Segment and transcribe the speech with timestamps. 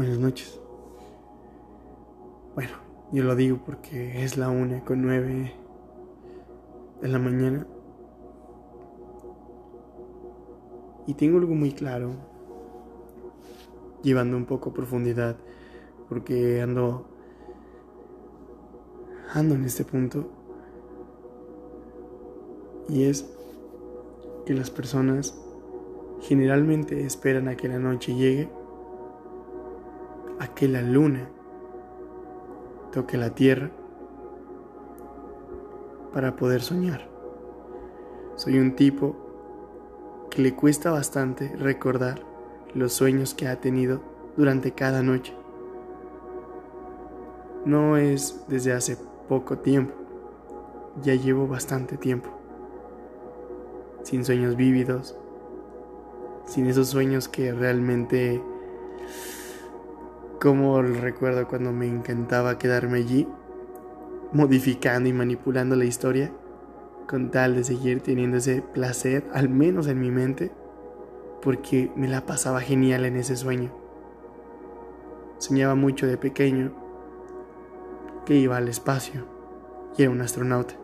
[0.00, 0.58] Buenas noches.
[2.54, 2.72] Bueno,
[3.12, 5.52] yo lo digo porque es la una con nueve
[7.02, 7.66] de la mañana.
[11.06, 12.12] Y tengo algo muy claro,
[14.02, 15.36] llevando un poco a profundidad,
[16.08, 17.04] porque ando,
[19.34, 20.30] ando en este punto.
[22.88, 23.30] Y es
[24.46, 25.38] que las personas
[26.22, 28.48] generalmente esperan a que la noche llegue,
[30.40, 31.28] a que la luna
[32.90, 33.70] toque la tierra
[36.12, 37.08] para poder soñar.
[38.34, 39.14] Soy un tipo
[40.30, 42.22] que le cuesta bastante recordar
[42.74, 44.00] los sueños que ha tenido
[44.36, 45.34] durante cada noche.
[47.64, 48.96] No es desde hace
[49.28, 49.94] poco tiempo,
[51.02, 52.30] ya llevo bastante tiempo,
[54.02, 55.16] sin sueños vívidos,
[56.46, 58.42] sin esos sueños que realmente,
[60.40, 63.28] como recuerdo cuando me encantaba quedarme allí,
[64.32, 66.32] modificando y manipulando la historia,
[67.06, 70.50] con tal de seguir teniendo ese placer, al menos en mi mente,
[71.42, 73.70] porque me la pasaba genial en ese sueño.
[75.38, 76.72] Soñaba mucho de pequeño
[78.24, 79.26] que iba al espacio
[79.96, 80.74] y era un astronauta.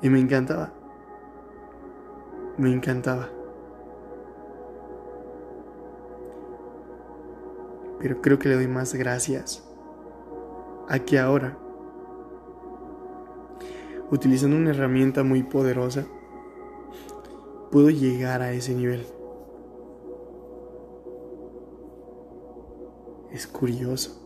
[0.00, 0.72] Y me encantaba.
[2.56, 3.30] Me encantaba.
[8.02, 9.62] Pero creo que le doy más gracias
[10.88, 11.56] a que ahora,
[14.10, 16.04] utilizando una herramienta muy poderosa,
[17.70, 19.06] puedo llegar a ese nivel.
[23.30, 24.18] Es curioso.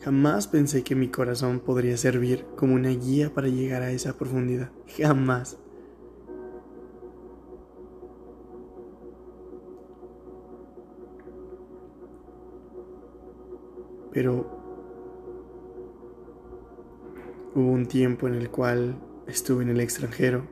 [0.00, 4.70] Jamás pensé que mi corazón podría servir como una guía para llegar a esa profundidad.
[4.96, 5.58] Jamás.
[14.18, 14.44] Pero
[17.54, 18.98] hubo un tiempo en el cual
[19.28, 20.42] estuve en el extranjero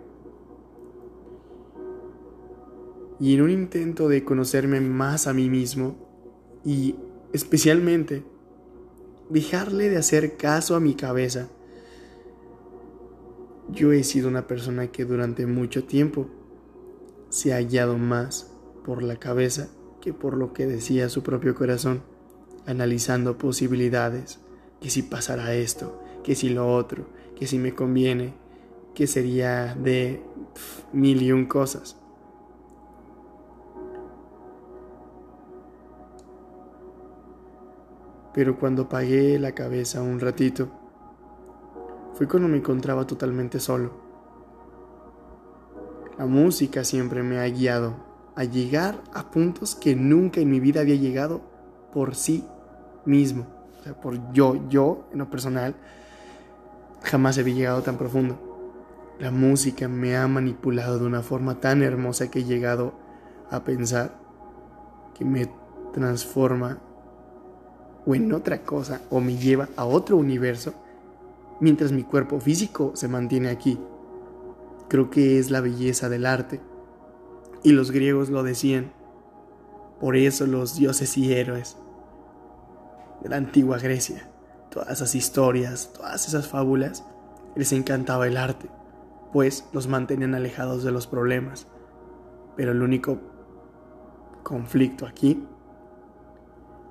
[3.18, 5.96] y en un intento de conocerme más a mí mismo
[6.64, 6.94] y
[7.32, 8.22] especialmente
[9.30, 11.48] dejarle de hacer caso a mi cabeza.
[13.68, 16.28] Yo he sido una persona que durante mucho tiempo
[17.30, 18.48] se ha hallado más
[18.84, 19.70] por la cabeza
[20.00, 22.14] que por lo que decía su propio corazón
[22.66, 24.40] analizando posibilidades,
[24.80, 27.06] que si pasará esto, que si lo otro,
[27.36, 28.34] que si me conviene,
[28.94, 30.22] que sería de
[30.92, 31.96] mil y un cosas.
[38.34, 40.68] Pero cuando pagué la cabeza un ratito,
[42.14, 43.92] fue cuando me encontraba totalmente solo.
[46.18, 47.94] La música siempre me ha guiado
[48.34, 51.42] a llegar a puntos que nunca en mi vida había llegado
[51.92, 52.44] por sí
[53.06, 53.46] mismo,
[53.80, 55.74] o sea, por yo, yo en lo personal,
[57.02, 58.38] jamás había llegado tan profundo.
[59.18, 62.94] La música me ha manipulado de una forma tan hermosa que he llegado
[63.50, 64.18] a pensar
[65.14, 65.50] que me
[65.94, 66.78] transforma
[68.04, 70.74] o en otra cosa o me lleva a otro universo
[71.60, 73.78] mientras mi cuerpo físico se mantiene aquí.
[74.88, 76.60] Creo que es la belleza del arte.
[77.62, 78.92] Y los griegos lo decían.
[79.98, 81.78] Por eso los dioses y héroes
[83.26, 84.30] de la antigua Grecia,
[84.70, 87.04] todas esas historias, todas esas fábulas,
[87.56, 88.68] les encantaba el arte,
[89.32, 91.66] pues los mantenían alejados de los problemas.
[92.54, 93.18] Pero el único
[94.44, 95.44] conflicto aquí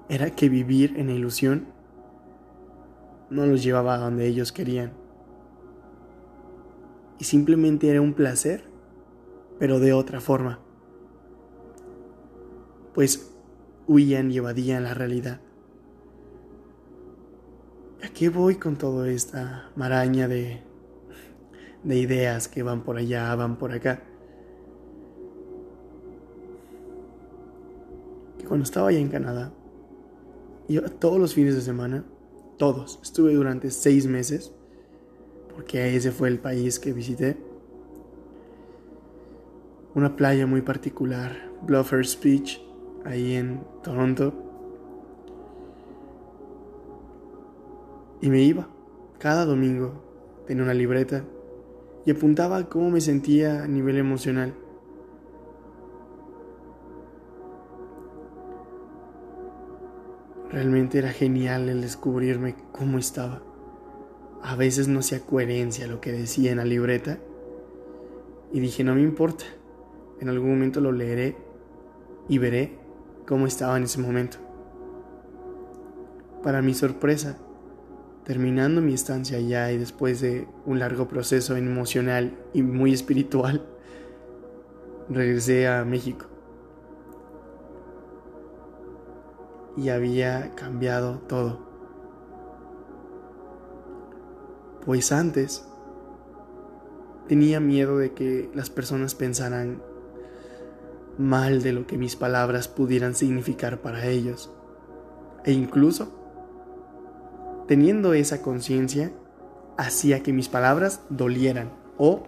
[0.10, 1.68] era que vivir en ilusión
[3.30, 4.92] no los llevaba a donde ellos querían.
[7.18, 8.66] Y simplemente era un placer,
[9.58, 10.60] pero de otra forma.
[12.94, 13.34] Pues
[13.88, 15.40] huían y evadían la realidad.
[18.04, 20.62] ¿A qué voy con toda esta maraña de,
[21.84, 24.04] de ideas que van por allá, van por acá?
[28.38, 29.54] Que cuando estaba allá en Canadá,
[30.68, 32.06] iba todos los fines de semana,
[32.58, 34.52] todos, estuve durante seis meses,
[35.54, 37.38] porque ese fue el país que visité.
[39.94, 42.62] Una playa muy particular, Bluffers Beach,
[43.06, 44.45] ahí en Toronto.
[48.26, 48.68] Y me iba,
[49.20, 50.02] cada domingo,
[50.48, 51.24] tenía una libreta
[52.08, 54.56] y apuntaba cómo me sentía a nivel emocional.
[60.50, 63.44] Realmente era genial el descubrirme cómo estaba.
[64.42, 67.20] A veces no hacía coherencia lo que decía en la libreta
[68.52, 69.46] y dije, no me importa,
[70.20, 71.38] en algún momento lo leeré
[72.28, 72.80] y veré
[73.28, 74.40] cómo estaba en ese momento.
[76.42, 77.38] Para mi sorpresa,
[78.26, 83.64] terminando mi estancia allá y después de un largo proceso emocional y muy espiritual,
[85.10, 86.26] regresé a México.
[89.78, 91.60] Y había cambiado todo.
[94.86, 95.68] Pues antes
[97.28, 99.82] tenía miedo de que las personas pensaran
[101.18, 104.52] mal de lo que mis palabras pudieran significar para ellos.
[105.44, 106.25] E incluso,
[107.68, 109.12] teniendo esa conciencia,
[109.78, 112.24] hacía que mis palabras dolieran o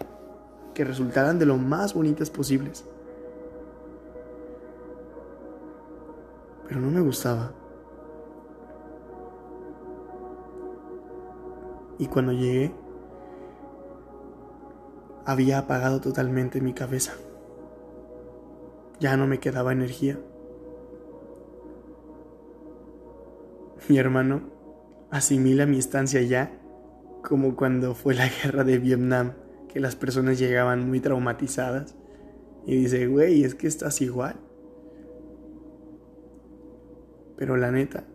[0.73, 2.85] que resultaran de lo más bonitas posibles.
[6.67, 7.53] Pero no me gustaba.
[11.99, 12.73] Y cuando llegué,
[15.25, 17.13] había apagado totalmente mi cabeza.
[18.99, 20.19] Ya no me quedaba energía.
[23.89, 24.56] Mi hermano
[25.11, 26.51] asimila mi estancia ya
[27.23, 29.33] como cuando fue la guerra de Vietnam,
[29.67, 31.95] que las personas llegaban muy traumatizadas.
[32.65, 34.35] Y dice, güey, es que estás igual.
[37.37, 38.05] Pero la neta,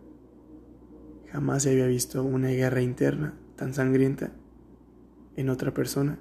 [1.31, 4.31] jamás se había visto una guerra interna tan sangrienta
[5.35, 6.19] en otra persona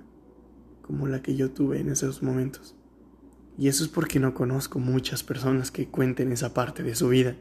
[0.82, 2.76] como la que yo tuve en esos momentos.
[3.58, 7.36] Y eso es porque no conozco muchas personas que cuenten esa parte de su vida.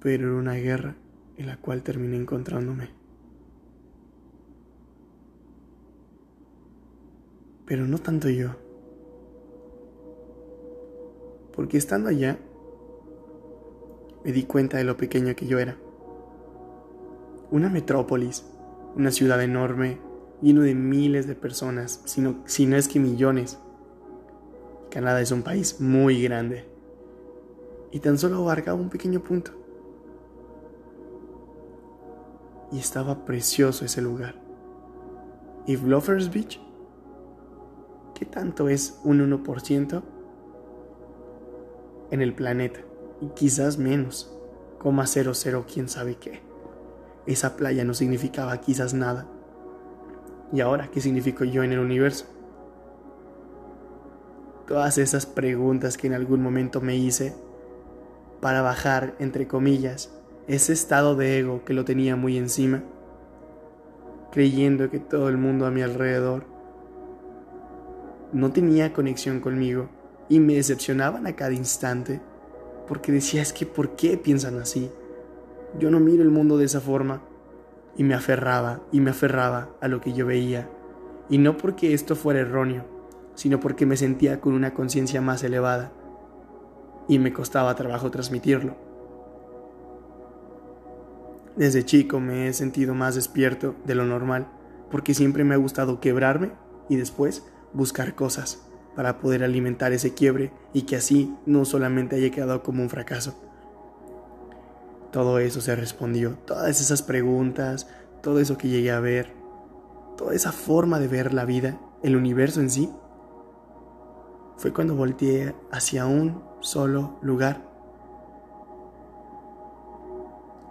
[0.00, 0.96] Pero era una guerra
[1.36, 2.88] en la cual terminé encontrándome.
[7.66, 8.50] Pero no tanto yo.
[11.54, 12.38] Porque estando allá,
[14.24, 15.76] me di cuenta de lo pequeño que yo era.
[17.50, 18.44] Una metrópolis,
[18.96, 19.98] una ciudad enorme,
[20.42, 23.58] lleno de miles de personas, sino, si no es que millones.
[24.90, 26.64] Canadá es un país muy grande
[27.92, 29.59] y tan solo abarcaba un pequeño punto.
[32.72, 34.34] Y estaba precioso ese lugar.
[35.66, 36.60] ¿Y Bluffers Beach?
[38.14, 40.02] ¿Qué tanto es un 1%
[42.10, 42.80] en el planeta?
[43.20, 44.34] Y quizás menos,
[44.78, 45.32] coma cero
[45.72, 46.40] quién sabe qué.
[47.26, 49.26] Esa playa no significaba quizás nada
[50.52, 52.26] ¿Y ahora qué significo yo en el universo?
[54.66, 57.34] Todas esas preguntas que en algún momento me hice
[58.40, 60.10] para bajar, entre comillas,
[60.50, 62.82] ese estado de ego que lo tenía muy encima,
[64.32, 66.44] creyendo que todo el mundo a mi alrededor
[68.32, 69.88] no tenía conexión conmigo
[70.28, 72.20] y me decepcionaban a cada instante
[72.88, 74.90] porque decía es que ¿por qué piensan así?
[75.78, 77.22] Yo no miro el mundo de esa forma
[77.96, 80.68] y me aferraba y me aferraba a lo que yo veía.
[81.28, 82.84] Y no porque esto fuera erróneo,
[83.36, 85.92] sino porque me sentía con una conciencia más elevada
[87.06, 88.89] y me costaba trabajo transmitirlo.
[91.60, 94.48] Desde chico me he sentido más despierto de lo normal
[94.90, 96.52] porque siempre me ha gustado quebrarme
[96.88, 98.66] y después buscar cosas
[98.96, 103.38] para poder alimentar ese quiebre y que así no solamente haya quedado como un fracaso.
[105.12, 107.88] Todo eso se respondió, todas esas preguntas,
[108.22, 109.34] todo eso que llegué a ver,
[110.16, 112.90] toda esa forma de ver la vida, el universo en sí,
[114.56, 117.69] fue cuando volteé hacia un solo lugar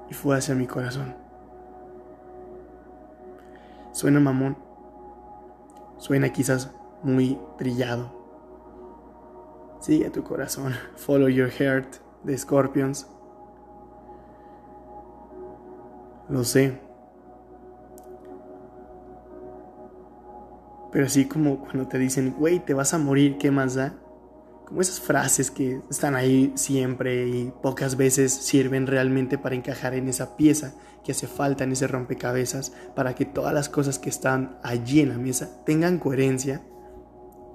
[0.09, 1.15] y fue hacia mi corazón.
[3.91, 4.57] Suena mamón,
[5.97, 6.71] suena quizás
[7.03, 8.17] muy trillado.
[9.79, 13.07] Sigue tu corazón, follow your heart de Scorpions
[16.29, 16.79] Lo sé.
[20.91, 23.95] Pero así como cuando te dicen, güey, te vas a morir, ¿qué más da?
[24.69, 30.07] Como esas frases que están ahí siempre y pocas veces sirven realmente para encajar en
[30.07, 34.59] esa pieza que hace falta en ese rompecabezas para que todas las cosas que están
[34.63, 36.61] allí en la mesa tengan coherencia,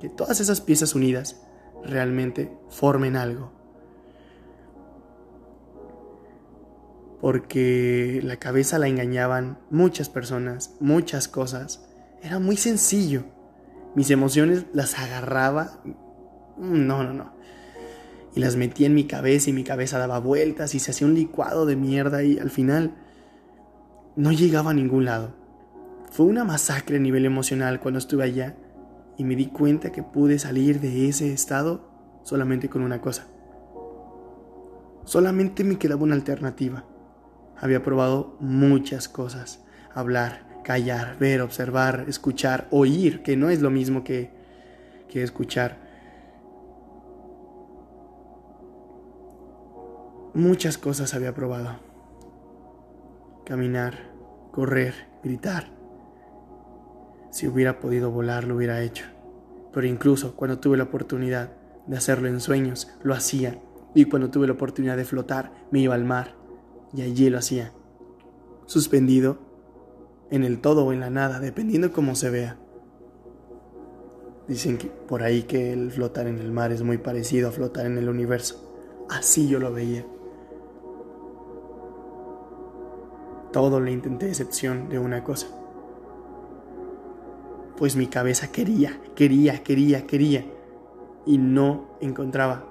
[0.00, 1.40] que todas esas piezas unidas
[1.84, 3.64] realmente formen algo.
[7.24, 11.82] porque la cabeza la engañaban muchas personas, muchas cosas.
[12.22, 13.24] Era muy sencillo.
[13.94, 15.80] Mis emociones las agarraba.
[16.58, 17.32] No, no, no.
[18.34, 21.14] Y las metía en mi cabeza y mi cabeza daba vueltas y se hacía un
[21.14, 22.94] licuado de mierda y al final
[24.16, 25.34] no llegaba a ningún lado.
[26.10, 28.56] Fue una masacre a nivel emocional cuando estuve allá
[29.16, 31.88] y me di cuenta que pude salir de ese estado
[32.22, 33.26] solamente con una cosa.
[35.04, 36.84] Solamente me quedaba una alternativa
[37.64, 39.64] había probado muchas cosas.
[39.94, 44.32] Hablar, callar, ver, observar, escuchar, oír, que no es lo mismo que
[45.08, 45.83] que escuchar.
[50.34, 51.76] Muchas cosas había probado.
[53.46, 54.10] Caminar,
[54.50, 55.68] correr, gritar.
[57.30, 59.04] Si hubiera podido volar, lo hubiera hecho.
[59.72, 61.52] Pero incluso cuando tuve la oportunidad
[61.86, 63.60] de hacerlo en sueños, lo hacía.
[63.94, 66.34] Y cuando tuve la oportunidad de flotar, me iba al mar.
[66.92, 67.72] Y allí lo hacía.
[68.66, 69.38] Suspendido
[70.30, 72.58] en el todo o en la nada, dependiendo cómo se vea.
[74.48, 77.86] Dicen que por ahí que el flotar en el mar es muy parecido a flotar
[77.86, 79.04] en el universo.
[79.08, 80.04] Así yo lo veía.
[83.54, 85.46] Todo le intenté excepción de una cosa.
[87.76, 90.44] Pues mi cabeza quería, quería, quería, quería.
[91.24, 92.64] Y no encontraba.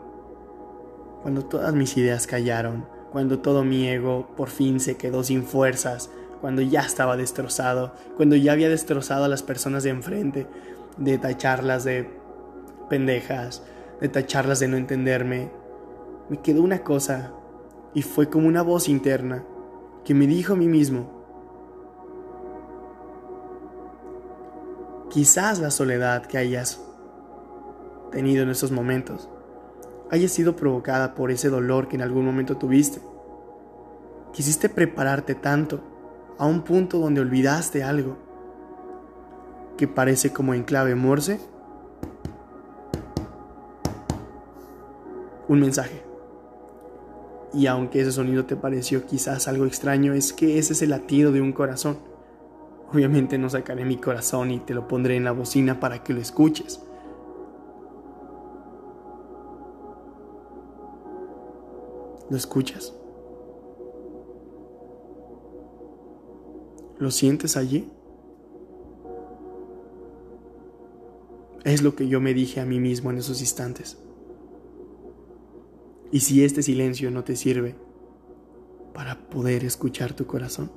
[1.22, 6.10] Cuando todas mis ideas callaron, cuando todo mi ego por fin se quedó sin fuerzas,
[6.42, 10.48] cuando ya estaba destrozado, cuando ya había destrozado a las personas de enfrente,
[10.98, 12.10] de tacharlas de
[12.90, 13.63] pendejas,
[14.02, 15.50] de tacharlas de no entenderme,
[16.28, 17.32] me quedó una cosa
[17.94, 19.46] y fue como una voz interna
[20.03, 21.10] que me dijo a mí mismo,
[25.10, 26.81] quizás la soledad que hayas
[28.12, 29.29] tenido en esos momentos
[30.12, 33.01] haya sido provocada por ese dolor que en algún momento tuviste.
[34.31, 35.81] Quisiste prepararte tanto
[36.38, 38.17] a un punto donde olvidaste algo
[39.77, 41.39] que parece como en clave morse
[45.48, 46.12] un mensaje.
[47.53, 51.31] Y aunque ese sonido te pareció quizás algo extraño, es que ese es el latido
[51.31, 51.98] de un corazón.
[52.91, 56.22] Obviamente no sacaré mi corazón y te lo pondré en la bocina para que lo
[56.22, 56.81] escuches.
[62.29, 62.93] ¿Lo escuchas?
[66.98, 67.91] ¿Lo sientes allí?
[71.63, 73.98] Es lo que yo me dije a mí mismo en esos instantes.
[76.13, 77.75] Y si este silencio no te sirve
[78.93, 80.72] para poder escuchar tu corazón,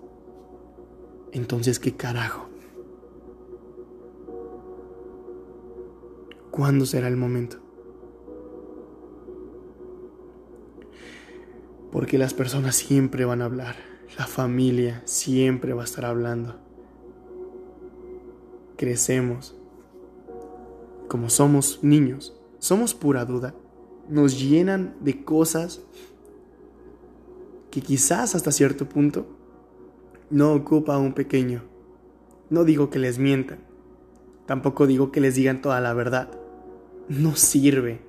[1.31, 2.49] entonces qué carajo.
[6.51, 7.59] ¿Cuándo será el momento?
[11.93, 13.77] Porque las personas siempre van a hablar,
[14.19, 16.57] la familia siempre va a estar hablando.
[18.79, 19.55] Crecemos
[21.09, 23.55] como somos niños, somos pura duda,
[24.09, 25.81] nos llenan de cosas
[27.71, 29.27] que quizás hasta cierto punto
[30.31, 31.63] no ocupa a un pequeño.
[32.49, 33.59] No digo que les mientan,
[34.47, 36.31] tampoco digo que les digan toda la verdad.
[37.09, 38.01] No sirve,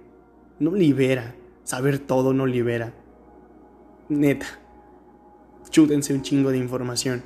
[0.59, 2.93] no libera, saber todo no libera.
[4.09, 4.47] Neta,
[5.69, 7.23] chútense un chingo de información.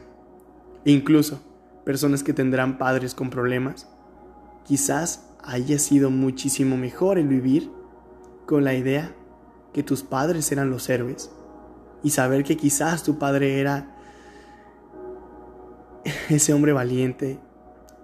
[0.83, 1.41] E incluso
[1.85, 3.87] personas que tendrán padres con problemas,
[4.65, 7.69] quizás haya sido muchísimo mejor el vivir
[8.51, 9.15] con la idea
[9.71, 11.31] que tus padres eran los héroes
[12.03, 13.95] y saber que quizás tu padre era
[16.29, 17.39] ese hombre valiente,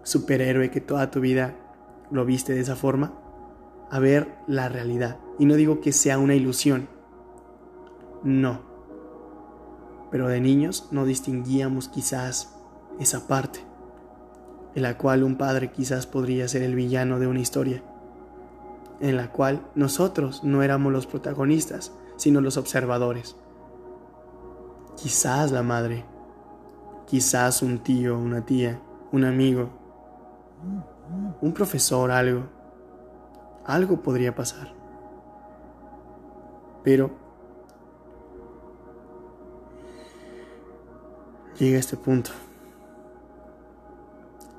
[0.03, 1.57] superhéroe que toda tu vida
[2.11, 3.11] lo viste de esa forma,
[3.91, 5.17] a ver la realidad.
[5.37, 6.87] Y no digo que sea una ilusión,
[8.23, 8.61] no.
[10.11, 12.57] Pero de niños no distinguíamos quizás
[13.01, 13.59] esa parte
[14.75, 17.83] en la cual un padre quizás podría ser el villano de una historia,
[18.99, 23.35] en la cual nosotros no éramos los protagonistas, sino los observadores.
[24.95, 26.05] Quizás la madre,
[27.05, 29.69] quizás un tío, una tía, un amigo,
[31.41, 32.43] un profesor, algo,
[33.65, 34.73] algo podría pasar.
[36.83, 37.11] Pero
[41.59, 42.31] llega este punto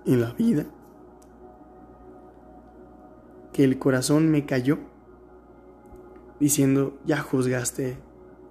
[0.04, 0.64] en la vida
[3.58, 4.78] que el corazón me cayó
[6.38, 7.98] diciendo, ya juzgaste,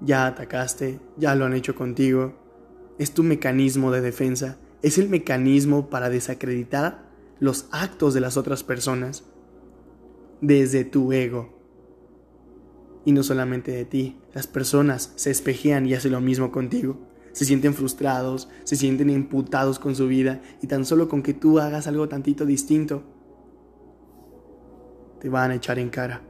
[0.01, 2.33] ya atacaste, ya lo han hecho contigo,
[2.99, 7.07] es tu mecanismo de defensa, es el mecanismo para desacreditar
[7.39, 9.23] los actos de las otras personas
[10.41, 11.57] desde tu ego.
[13.05, 16.99] Y no solamente de ti, las personas se espejean y hacen lo mismo contigo.
[17.31, 20.41] Se sienten frustrados, se sienten imputados con su vida.
[20.61, 23.03] Y tan solo con que tú hagas algo tantito distinto,
[25.19, 26.21] te van a echar en cara.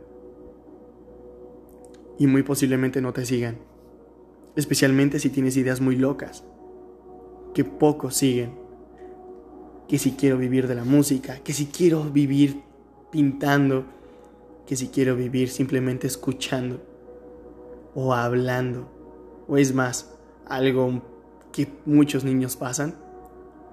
[2.17, 3.57] Y muy posiblemente no te sigan,
[4.55, 6.43] especialmente si tienes ideas muy locas,
[7.53, 8.65] que pocos siguen.
[9.87, 12.61] Que si quiero vivir de la música, que si quiero vivir
[13.09, 13.85] pintando,
[14.65, 16.81] que si quiero vivir simplemente escuchando
[17.95, 18.89] o hablando,
[19.47, 20.13] o es más,
[20.45, 21.01] algo
[21.51, 22.95] que muchos niños pasan,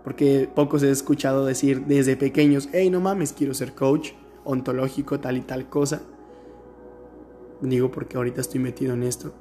[0.05, 4.13] porque pocos he escuchado decir desde pequeños, hey, no mames, quiero ser coach,
[4.45, 6.03] ontológico, tal y tal cosa.
[7.61, 9.33] Digo porque ahorita estoy metido en esto.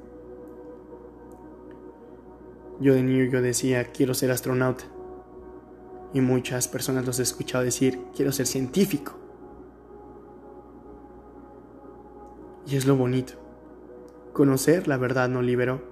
[2.80, 4.84] Yo de niño yo decía, quiero ser astronauta.
[6.12, 9.12] Y muchas personas los he escuchado decir, quiero ser científico.
[12.66, 13.34] Y es lo bonito.
[14.32, 15.82] Conocer la verdad no liberó.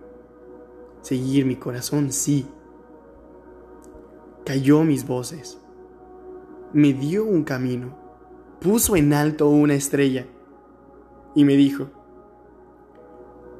[1.03, 2.47] Seguir mi corazón sí.
[4.45, 5.59] Cayó mis voces.
[6.73, 8.02] Me dio un camino.
[8.63, 10.27] Puso en alto una estrella.
[11.35, 11.91] Y me dijo,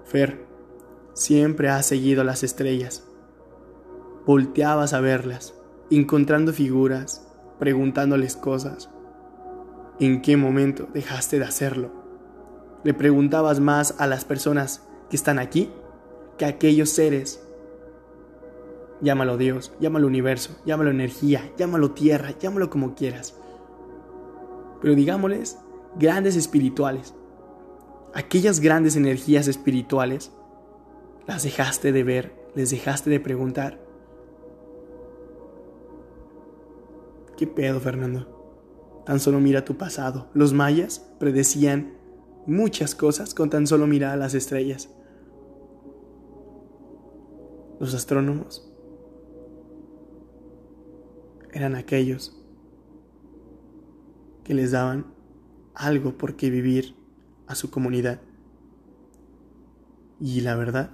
[0.05, 0.47] Fer,
[1.13, 3.05] siempre has seguido las estrellas.
[4.27, 5.55] Volteabas a verlas,
[5.91, 7.27] encontrando figuras,
[7.59, 8.91] preguntándoles cosas.
[9.99, 11.91] ¿En qué momento dejaste de hacerlo?
[12.85, 15.73] Le preguntabas más a las personas que están aquí
[16.39, 17.43] que a aquellos seres.
[19.01, 23.42] Llámalo Dios, llámalo universo, llámalo energía, llámalo tierra, llámalo como quieras.
[24.83, 25.59] Pero digámosles
[25.97, 27.15] grandes espirituales.
[28.15, 30.33] Aquellas grandes energías espirituales
[31.27, 33.81] las dejaste de ver, les dejaste de preguntar.
[37.37, 39.03] ¿Qué pedo, Fernando?
[39.07, 40.29] Tan solo mira tu pasado.
[40.35, 41.95] Los mayas predecían
[42.47, 44.91] muchas cosas con tan solo mirar a las estrellas.
[47.81, 48.69] Los astrónomos
[51.53, 52.42] eran aquellos
[54.45, 55.07] que les daban
[55.75, 56.95] algo por qué vivir
[57.47, 58.21] a su comunidad.
[60.21, 60.91] Y la verdad,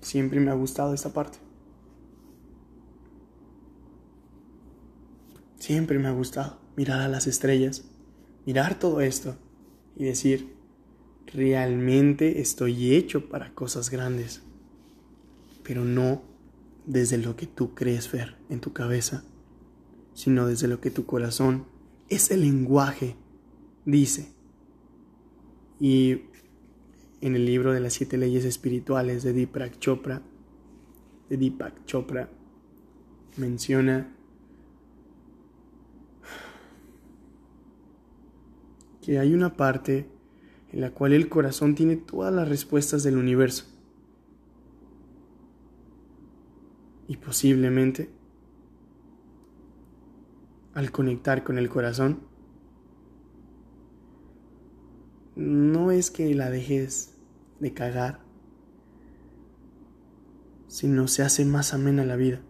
[0.00, 1.38] siempre me ha gustado esta parte.
[5.58, 7.84] Siempre me ha gustado mirar a las estrellas,
[8.44, 9.36] mirar todo esto
[9.96, 10.54] y decir,
[11.26, 14.42] realmente estoy hecho para cosas grandes,
[15.62, 16.22] pero no
[16.84, 19.24] desde lo que tú crees ver en tu cabeza,
[20.14, 21.66] sino desde lo que tu corazón,
[22.08, 23.16] ese lenguaje,
[23.84, 24.32] dice.
[25.78, 26.22] Y
[27.20, 30.22] en el libro de las siete leyes espirituales de Deepak Chopra,
[31.28, 32.30] de Deepak Chopra,
[33.36, 34.14] menciona
[39.02, 40.08] que hay una parte
[40.72, 43.66] en la cual el corazón tiene todas las respuestas del universo.
[47.06, 48.08] Y posiblemente,
[50.74, 52.20] al conectar con el corazón,
[55.36, 57.14] no es que la dejes
[57.60, 58.20] de cagar,
[60.66, 62.40] sino se hace más amena la vida.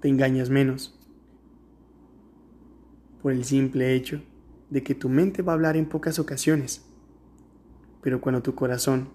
[0.00, 0.98] Te engañas menos
[3.22, 4.20] por el simple hecho
[4.68, 6.84] de que tu mente va a hablar en pocas ocasiones.
[8.02, 9.10] Pero cuando tu corazón,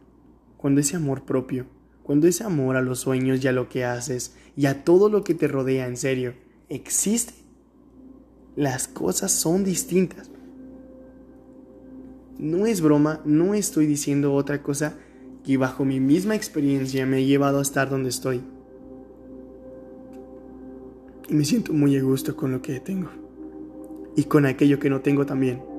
[0.56, 1.65] cuando ese amor propio,
[2.08, 5.26] cuando ese amor a los sueños y a lo que haces y a todo lo
[5.26, 6.36] que te rodea en serio
[6.70, 7.34] existe,
[8.56, 10.30] las cosas son distintas.
[12.39, 14.96] No es broma, no estoy diciendo otra cosa
[15.43, 18.41] que bajo mi misma experiencia me he llevado a estar donde estoy.
[21.28, 23.10] Y me siento muy a gusto con lo que tengo
[24.15, 25.77] y con aquello que no tengo también.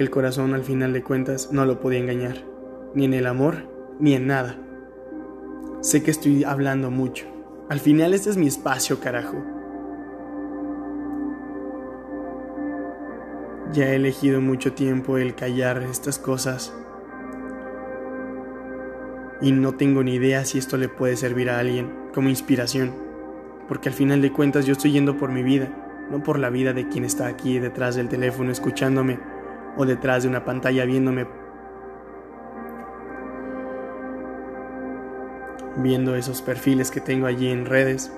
[0.00, 2.36] El corazón al final de cuentas no lo podía engañar,
[2.94, 4.56] ni en el amor, ni en nada.
[5.82, 7.26] Sé que estoy hablando mucho.
[7.68, 9.36] Al final este es mi espacio, carajo.
[13.74, 16.74] Ya he elegido mucho tiempo el callar estas cosas
[19.42, 22.94] y no tengo ni idea si esto le puede servir a alguien como inspiración,
[23.68, 25.68] porque al final de cuentas yo estoy yendo por mi vida,
[26.10, 29.29] no por la vida de quien está aquí detrás del teléfono escuchándome
[29.80, 31.26] o detrás de una pantalla viéndome,
[35.78, 38.12] viendo esos perfiles que tengo allí en redes,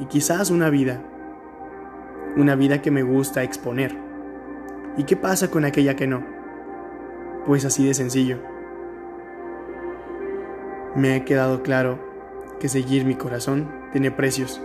[0.00, 1.00] y quizás una vida,
[2.36, 3.96] una vida que me gusta exponer.
[4.98, 6.22] ¿Y qué pasa con aquella que no?
[7.46, 8.36] Pues así de sencillo
[10.94, 11.98] me ha quedado claro
[12.60, 14.60] que seguir mi corazón tiene precios.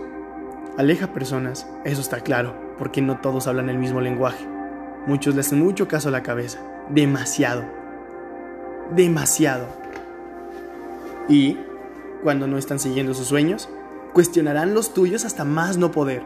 [0.76, 4.57] Aleja personas, eso está claro, porque no todos hablan el mismo lenguaje.
[5.08, 7.64] Muchos le hacen mucho caso a la cabeza, demasiado,
[8.94, 9.66] demasiado.
[11.30, 11.56] Y,
[12.22, 13.70] cuando no están siguiendo sus sueños,
[14.12, 16.22] cuestionarán los tuyos hasta más no poder.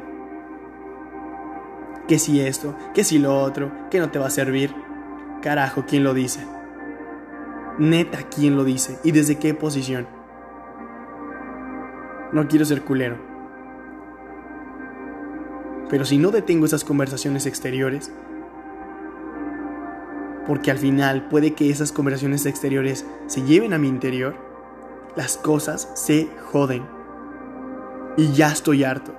[2.08, 4.74] Que si esto, que si lo otro, que no te va a servir.
[5.42, 6.44] Carajo, ¿quién lo dice?
[7.78, 8.98] Neta, ¿quién lo dice?
[9.04, 10.08] ¿Y desde qué posición?
[12.32, 13.16] No quiero ser culero.
[15.88, 18.10] Pero si no detengo esas conversaciones exteriores,
[20.46, 24.34] porque al final puede que esas conversaciones exteriores se lleven a mi interior,
[25.16, 26.84] las cosas se joden.
[28.16, 29.14] Y ya estoy harto.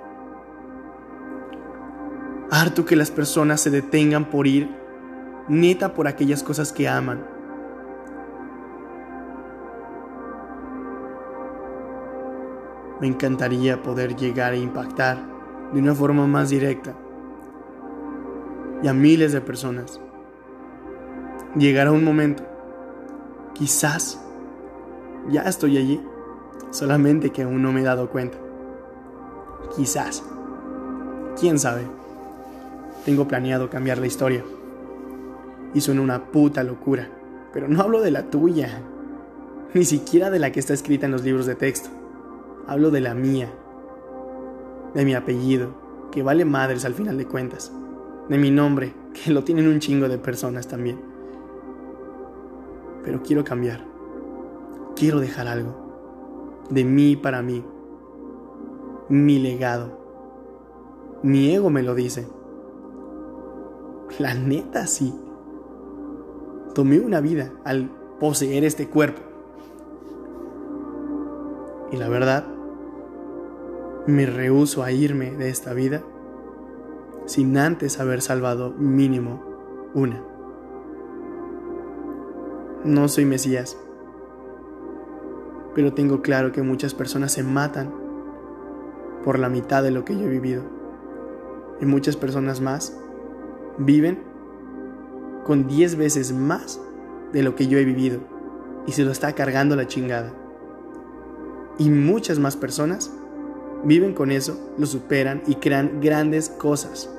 [2.51, 4.69] Harto que las personas se detengan por ir
[5.47, 7.25] neta por aquellas cosas que aman.
[13.01, 15.17] Me encantaría poder llegar a impactar
[15.73, 16.93] de una forma más directa
[18.81, 19.99] y a miles de personas.
[21.55, 22.43] Llegará un momento,
[23.53, 24.19] quizás
[25.29, 26.01] ya estoy allí,
[26.71, 28.37] solamente que aún no me he dado cuenta.
[29.75, 30.23] Quizás,
[31.39, 31.83] quién sabe.
[33.05, 34.43] Tengo planeado cambiar la historia.
[35.75, 37.09] Y suena una puta locura.
[37.53, 38.81] Pero no hablo de la tuya.
[39.73, 41.89] Ni siquiera de la que está escrita en los libros de texto.
[42.67, 43.49] Hablo de la mía.
[44.93, 47.71] De mi apellido, que vale madres al final de cuentas.
[48.27, 51.12] De mi nombre, que lo tienen un chingo de personas también.
[53.03, 53.85] Pero quiero cambiar.
[54.95, 56.63] Quiero dejar algo.
[56.69, 57.63] De mí para mí.
[59.09, 59.99] Mi legado.
[61.21, 62.27] Mi ego me lo dice.
[64.19, 65.13] La neta sí.
[66.73, 67.89] Tomé una vida al
[68.19, 69.21] poseer este cuerpo.
[71.91, 72.45] Y la verdad,
[74.07, 76.03] me rehuso a irme de esta vida
[77.25, 79.43] sin antes haber salvado mínimo
[79.93, 80.32] una.
[82.83, 83.77] No soy Mesías,
[85.73, 87.93] pero tengo claro que muchas personas se matan
[89.23, 90.63] por la mitad de lo que yo he vivido.
[91.79, 92.97] Y muchas personas más
[93.77, 94.19] viven
[95.45, 96.81] con 10 veces más
[97.31, 98.19] de lo que yo he vivido
[98.85, 100.33] y se lo está cargando la chingada.
[101.77, 103.11] Y muchas más personas
[103.83, 107.09] viven con eso, lo superan y crean grandes cosas.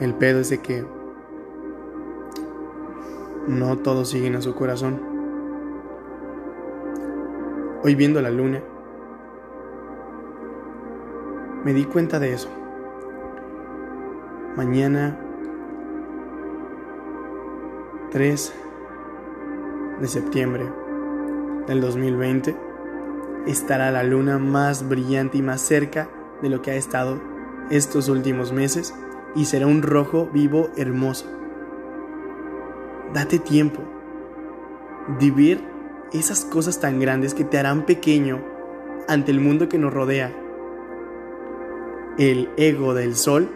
[0.00, 0.84] El pedo es de que
[3.48, 5.00] no todos siguen a su corazón.
[7.82, 8.62] Hoy viendo la luna,
[11.64, 12.48] me di cuenta de eso.
[14.56, 15.18] Mañana
[18.12, 18.54] 3
[20.00, 20.64] de septiembre
[21.66, 22.56] del 2020
[23.48, 26.08] estará la luna más brillante y más cerca
[26.40, 27.18] de lo que ha estado
[27.70, 28.94] estos últimos meses
[29.34, 31.26] y será un rojo vivo hermoso.
[33.12, 33.82] Date tiempo.
[35.18, 35.62] Vivir
[36.12, 38.42] esas cosas tan grandes que te harán pequeño
[39.08, 40.32] ante el mundo que nos rodea
[42.18, 43.48] el ego del sol,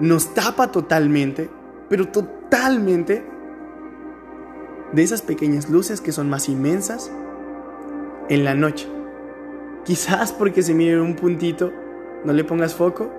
[0.00, 1.50] nos tapa totalmente,
[1.88, 3.24] pero totalmente,
[4.92, 7.12] de esas pequeñas luces que son más inmensas
[8.28, 8.88] en la noche.
[9.84, 11.72] Quizás porque se mire un puntito,
[12.24, 13.10] no le pongas foco.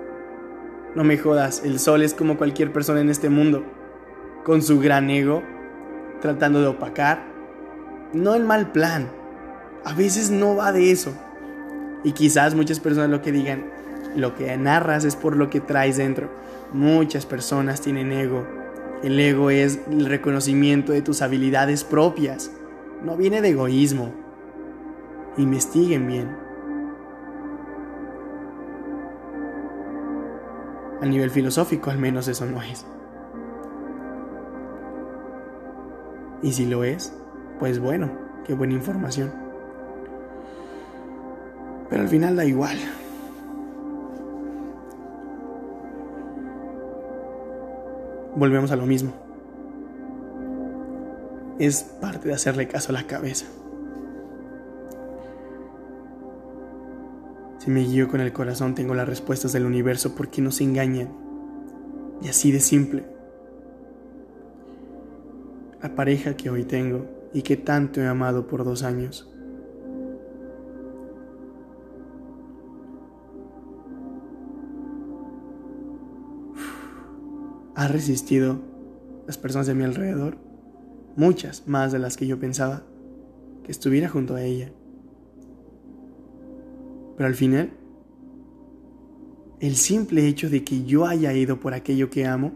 [0.96, 3.62] No me jodas, el sol es como cualquier persona en este mundo,
[4.44, 5.42] con su gran ego,
[6.22, 7.22] tratando de opacar.
[8.14, 9.10] No el mal plan,
[9.84, 11.12] a veces no va de eso.
[12.02, 13.66] Y quizás muchas personas lo que digan,
[14.16, 16.30] lo que narras es por lo que traes dentro.
[16.72, 18.46] Muchas personas tienen ego.
[19.02, 22.50] El ego es el reconocimiento de tus habilidades propias.
[23.04, 24.14] No viene de egoísmo.
[25.36, 26.45] Investiguen bien.
[31.00, 32.86] A nivel filosófico al menos eso no es.
[36.42, 37.12] Y si lo es,
[37.58, 38.10] pues bueno,
[38.44, 39.32] qué buena información.
[41.88, 42.78] Pero al final da igual.
[48.36, 49.12] volvemos a lo mismo.
[51.58, 53.46] Es parte de hacerle caso a la cabeza.
[57.66, 61.08] Si me guío con el corazón tengo las respuestas del universo porque no se engañan.
[62.22, 63.04] Y así de simple.
[65.82, 69.28] La pareja que hoy tengo y que tanto he amado por dos años
[77.74, 78.60] ha resistido
[79.26, 80.38] las personas de mi alrededor,
[81.16, 82.84] muchas más de las que yo pensaba
[83.64, 84.70] que estuviera junto a ella.
[87.16, 87.72] Pero al final,
[89.60, 92.52] el simple hecho de que yo haya ido por aquello que amo,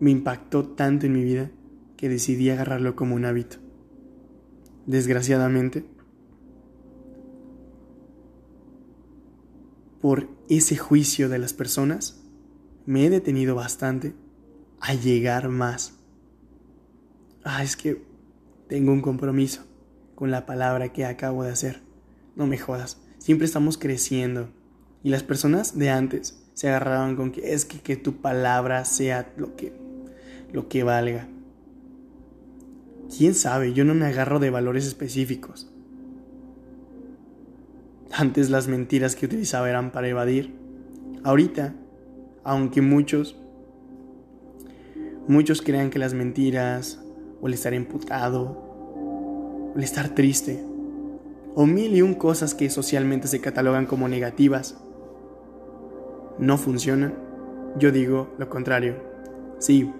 [0.00, 1.50] me impactó tanto en mi vida
[1.96, 3.56] que decidí agarrarlo como un hábito.
[4.86, 5.84] Desgraciadamente,
[10.00, 12.22] por ese juicio de las personas,
[12.84, 14.14] me he detenido bastante
[14.80, 15.96] a llegar más.
[17.44, 18.02] Ah, es que
[18.66, 19.71] tengo un compromiso
[20.22, 21.80] con la palabra que acabo de hacer.
[22.36, 23.02] No me jodas.
[23.18, 24.50] Siempre estamos creciendo.
[25.02, 29.32] Y las personas de antes se agarraban con que es que, que tu palabra sea
[29.36, 29.72] lo que,
[30.52, 31.26] lo que valga.
[33.18, 33.72] ¿Quién sabe?
[33.72, 35.72] Yo no me agarro de valores específicos.
[38.12, 40.54] Antes las mentiras que utilizaba eran para evadir.
[41.24, 41.74] Ahorita,
[42.44, 43.36] aunque muchos
[45.26, 47.00] muchos crean que las mentiras
[47.40, 48.71] o el estar emputado
[49.76, 50.64] el estar triste
[51.54, 54.82] o mil y un cosas que socialmente se catalogan como negativas
[56.38, 57.14] no funcionan,
[57.78, 58.96] yo digo lo contrario.
[59.58, 59.92] Sí,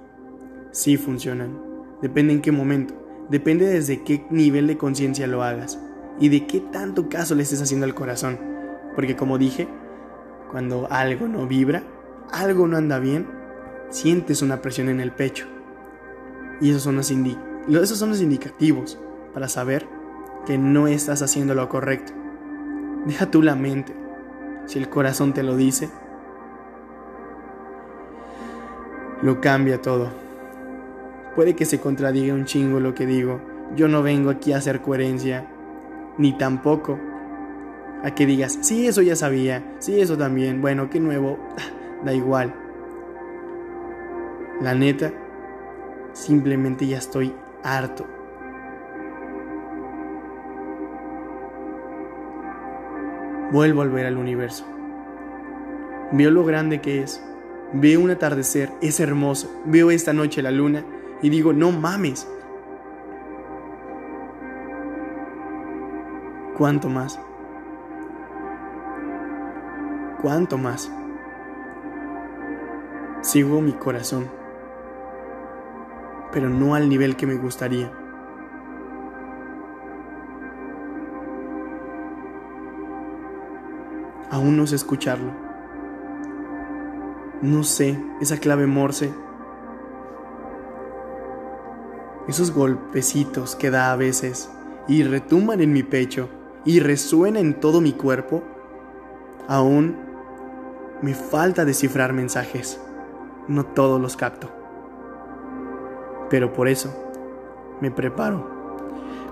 [0.70, 1.60] sí funcionan.
[2.00, 2.94] Depende en qué momento.
[3.28, 5.78] Depende desde qué nivel de conciencia lo hagas
[6.18, 8.38] y de qué tanto caso le estés haciendo al corazón.
[8.94, 9.68] Porque como dije,
[10.50, 11.82] cuando algo no vibra,
[12.32, 13.26] algo no anda bien,
[13.90, 15.46] sientes una presión en el pecho.
[16.60, 18.98] Y esos son los, esos son los indicativos
[19.32, 19.86] para saber
[20.46, 22.12] que no estás haciendo lo correcto.
[23.06, 23.94] Deja tú la mente.
[24.66, 25.90] Si el corazón te lo dice,
[29.22, 30.08] lo cambia todo.
[31.34, 33.40] Puede que se contradiga un chingo lo que digo.
[33.74, 35.46] Yo no vengo aquí a hacer coherencia,
[36.18, 36.98] ni tampoco
[38.02, 41.38] a que digas, sí, eso ya sabía, sí, eso también, bueno, qué nuevo,
[42.04, 42.52] da igual.
[44.60, 45.12] La neta,
[46.12, 48.06] simplemente ya estoy harto.
[53.52, 54.64] Vuelvo a ver al universo.
[56.10, 57.22] Veo lo grande que es.
[57.74, 59.50] Veo un atardecer, es hermoso.
[59.66, 60.84] Veo esta noche la luna
[61.20, 62.26] y digo, no mames.
[66.56, 67.20] ¿Cuánto más?
[70.22, 70.90] ¿Cuánto más?
[73.20, 74.30] Sigo mi corazón,
[76.32, 77.90] pero no al nivel que me gustaría.
[84.42, 85.30] Aún no sé escucharlo.
[87.42, 89.14] No sé esa clave morse.
[92.26, 94.50] Esos golpecitos que da a veces
[94.88, 96.28] y retumban en mi pecho
[96.64, 98.42] y resuena en todo mi cuerpo.
[99.46, 99.94] Aún
[101.02, 102.80] me falta descifrar mensajes.
[103.46, 104.50] No todos los capto.
[106.30, 106.92] Pero por eso
[107.80, 108.50] me preparo.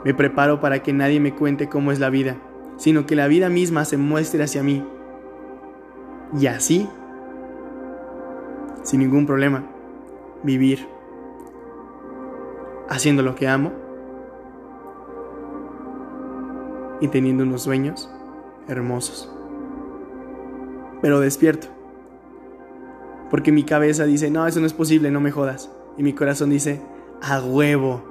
[0.04, 2.36] Me preparo para que nadie me cuente cómo es la vida,
[2.76, 4.86] sino que la vida misma se muestre hacia mí.
[6.38, 6.88] Y así,
[8.82, 9.64] sin ningún problema,
[10.42, 10.86] vivir
[12.88, 13.72] haciendo lo que amo
[17.00, 18.10] y teniendo unos sueños
[18.68, 19.34] hermosos
[21.00, 21.68] pero despierto.
[23.30, 25.70] Porque mi cabeza dice, no, eso no es posible, no me jodas.
[25.96, 26.80] Y mi corazón dice,
[27.22, 28.02] a huevo.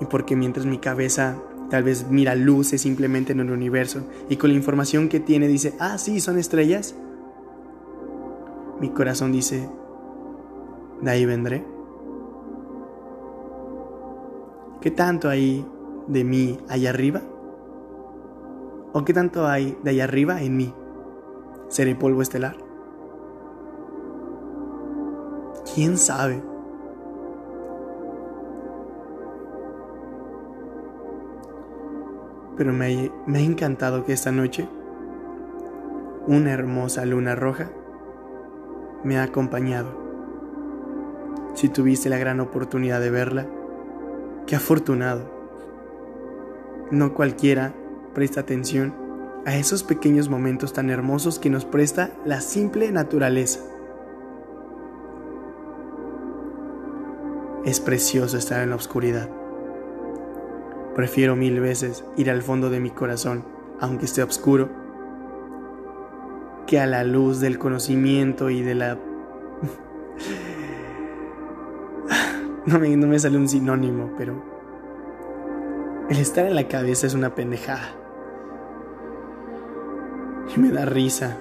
[0.00, 1.36] Y porque mientras mi cabeza
[1.70, 5.74] tal vez mira luces simplemente en el universo y con la información que tiene dice,
[5.78, 6.94] ah, sí, son estrellas,
[8.80, 9.68] mi corazón dice,
[11.00, 11.64] de ahí vendré.
[14.80, 15.66] ¿Qué tanto hay
[16.06, 17.22] de mí allá arriba?
[18.92, 20.72] ¿O qué tanto hay de allá arriba en mí?
[21.68, 22.56] ¿Seré polvo estelar?
[25.74, 26.42] ¿Quién sabe?
[32.58, 34.68] Pero me, me ha encantado que esta noche
[36.26, 37.70] una hermosa luna roja
[39.02, 40.08] me ha acompañado.
[41.54, 43.46] Si tuviste la gran oportunidad de verla,
[44.46, 45.30] qué afortunado.
[46.90, 47.72] No cualquiera
[48.12, 48.94] presta atención
[49.46, 53.60] a esos pequeños momentos tan hermosos que nos presta la simple naturaleza.
[57.64, 59.37] Es precioso estar en la oscuridad.
[60.98, 63.44] Prefiero mil veces ir al fondo de mi corazón,
[63.78, 64.68] aunque esté oscuro,
[66.66, 68.96] que a la luz del conocimiento y de la...
[72.66, 74.42] no, me, no me sale un sinónimo, pero...
[76.10, 77.94] El estar en la cabeza es una pendejada
[80.52, 81.36] y me da risa.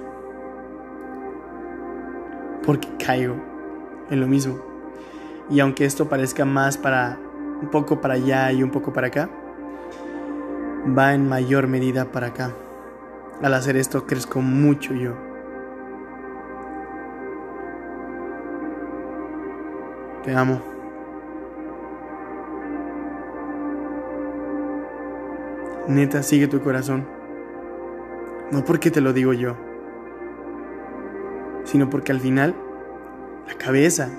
[2.64, 3.38] Porque caigo
[4.12, 4.60] en lo mismo.
[5.50, 7.18] Y aunque esto parezca más para
[7.60, 9.32] un poco para allá y un poco para acá,
[10.88, 12.52] va en mayor medida para acá.
[13.42, 15.14] Al hacer esto crezco mucho yo.
[20.24, 20.62] Te amo.
[25.88, 27.06] Neta, sigue tu corazón.
[28.52, 29.56] No porque te lo digo yo,
[31.66, 32.56] sino porque al final
[33.46, 34.10] la cabeza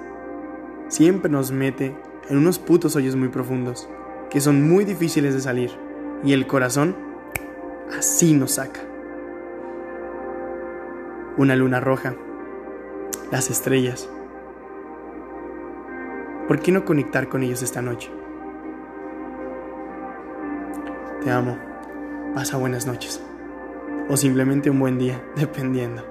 [0.89, 1.95] siempre nos mete
[2.29, 3.89] en unos putos hoyos muy profundos,
[4.31, 5.71] que son muy difíciles de salir,
[6.25, 6.97] Y el corazón
[7.97, 8.81] así nos saca.
[11.37, 12.15] Una luna roja,
[13.31, 14.09] las estrellas.
[16.49, 18.11] ¿Por qué no conectar con ellos esta noche?
[21.23, 21.59] Te amo.
[22.35, 23.23] Pasa buenas noches.
[24.09, 26.03] O simplemente un buen día, dependiendo.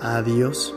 [0.00, 0.74] Adiós.